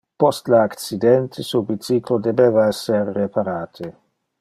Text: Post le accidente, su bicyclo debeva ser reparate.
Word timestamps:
Post 0.21 0.47
le 0.53 0.57
accidente, 0.59 1.45
su 1.49 1.63
bicyclo 1.69 2.21
debeva 2.31 2.67
ser 2.83 3.17
reparate. 3.23 3.97